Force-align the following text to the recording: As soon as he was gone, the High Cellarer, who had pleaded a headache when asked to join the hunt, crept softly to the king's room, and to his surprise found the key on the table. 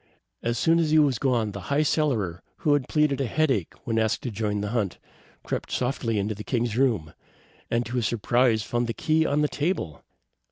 As 0.41 0.57
soon 0.57 0.79
as 0.79 0.89
he 0.89 0.97
was 0.97 1.19
gone, 1.19 1.51
the 1.51 1.67
High 1.69 1.83
Cellarer, 1.83 2.41
who 2.65 2.73
had 2.73 2.89
pleaded 2.89 3.21
a 3.21 3.27
headache 3.27 3.75
when 3.83 3.99
asked 3.99 4.23
to 4.23 4.31
join 4.31 4.61
the 4.61 4.69
hunt, 4.73 4.97
crept 5.43 5.69
softly 5.71 6.15
to 6.27 6.33
the 6.33 6.43
king's 6.43 6.75
room, 6.75 7.13
and 7.69 7.85
to 7.85 7.97
his 7.97 8.07
surprise 8.07 8.63
found 8.63 8.87
the 8.87 8.95
key 8.95 9.27
on 9.27 9.41
the 9.43 9.47
table. 9.47 10.01